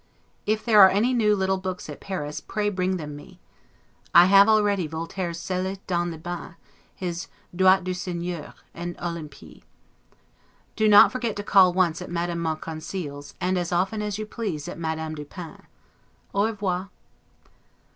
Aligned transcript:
If 0.47 0.65
there 0.65 0.81
are 0.81 0.89
any 0.89 1.13
new 1.13 1.35
little 1.35 1.59
books 1.59 1.87
at 1.87 1.99
Paris, 1.99 2.41
pray 2.41 2.71
bring 2.71 2.97
them 2.97 3.15
me. 3.15 3.39
I 4.15 4.25
have 4.25 4.49
already 4.49 4.87
Voltaire's 4.87 5.37
'Zelis 5.39 5.77
dans 5.85 6.09
le 6.11 6.17
Bain', 6.17 6.55
his 6.95 7.27
'Droit 7.55 7.83
du 7.83 7.93
Seigneur', 7.93 8.55
and 8.73 8.97
'Olympie'. 8.99 9.63
Do 10.75 10.87
not 10.87 11.11
forget 11.11 11.35
to 11.35 11.43
call 11.43 11.71
once 11.71 12.01
at 12.01 12.09
Madame 12.09 12.39
Monconseil's, 12.39 13.35
and 13.39 13.59
as 13.59 13.71
often 13.71 14.01
as 14.01 14.17
you 14.17 14.25
please 14.25 14.67
at 14.67 14.79
Madame 14.79 15.13
du 15.13 15.23
Pin's. 15.23 15.65
Au 16.33 16.45
revoir. 16.47 16.89